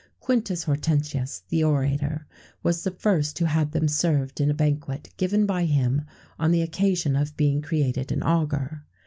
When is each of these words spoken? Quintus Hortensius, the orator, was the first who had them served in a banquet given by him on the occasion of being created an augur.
Quintus 0.19 0.63
Hortensius, 0.63 1.43
the 1.49 1.63
orator, 1.63 2.25
was 2.63 2.83
the 2.83 2.89
first 2.89 3.37
who 3.37 3.45
had 3.45 3.71
them 3.71 3.87
served 3.87 4.41
in 4.41 4.49
a 4.49 4.53
banquet 4.55 5.13
given 5.15 5.45
by 5.45 5.65
him 5.65 6.05
on 6.39 6.51
the 6.51 6.63
occasion 6.63 7.15
of 7.15 7.37
being 7.37 7.61
created 7.61 8.11
an 8.11 8.23
augur. 8.23 8.83